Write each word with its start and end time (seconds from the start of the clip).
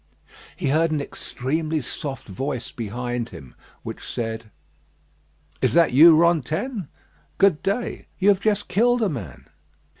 He 0.55 0.69
heard 0.69 0.89
an 0.89 0.99
extremely 0.99 1.79
soft 1.79 2.27
voice 2.27 2.71
behind 2.71 3.29
him, 3.29 3.53
which 3.83 4.01
said: 4.11 4.49
"Is 5.61 5.75
that 5.75 5.93
you, 5.93 6.17
Rantaine? 6.17 6.87
Good 7.37 7.61
day. 7.61 8.07
You 8.17 8.29
have 8.29 8.39
just 8.39 8.67
killed 8.67 9.03
a 9.03 9.09
man!" 9.09 9.47